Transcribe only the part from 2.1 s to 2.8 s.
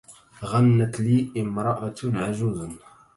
عجوز.